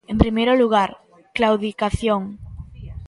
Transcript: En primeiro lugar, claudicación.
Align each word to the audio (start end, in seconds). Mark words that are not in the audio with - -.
En 0.11 0.17
primeiro 0.23 0.53
lugar, 0.61 0.89
claudicación. 1.37 2.21